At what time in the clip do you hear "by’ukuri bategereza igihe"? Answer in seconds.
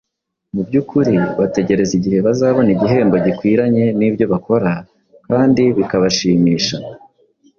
0.67-2.17